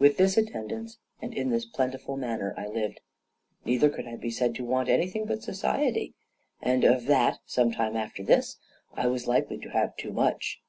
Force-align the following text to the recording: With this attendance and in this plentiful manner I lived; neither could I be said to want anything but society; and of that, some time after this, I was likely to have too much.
With 0.00 0.16
this 0.16 0.36
attendance 0.36 0.98
and 1.22 1.32
in 1.32 1.50
this 1.50 1.64
plentiful 1.64 2.16
manner 2.16 2.54
I 2.58 2.66
lived; 2.66 2.98
neither 3.64 3.88
could 3.88 4.04
I 4.04 4.16
be 4.16 4.28
said 4.28 4.52
to 4.56 4.64
want 4.64 4.88
anything 4.88 5.26
but 5.26 5.44
society; 5.44 6.12
and 6.60 6.82
of 6.82 7.04
that, 7.06 7.38
some 7.46 7.70
time 7.70 7.94
after 7.96 8.24
this, 8.24 8.56
I 8.94 9.06
was 9.06 9.28
likely 9.28 9.58
to 9.58 9.68
have 9.70 9.96
too 9.96 10.12
much. 10.12 10.60